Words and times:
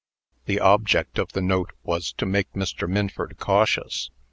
The 0.45 0.59
object 0.59 1.19
of 1.19 1.33
the 1.33 1.43
note 1.43 1.73
was 1.83 2.11
to 2.13 2.25
make 2.25 2.53
Mr. 2.53 2.89
Minford 2.89 3.37
cautious. 3.37 4.09